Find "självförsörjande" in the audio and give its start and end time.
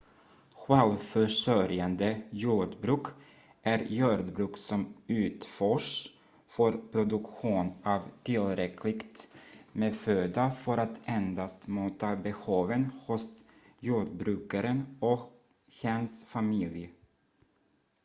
0.55-2.21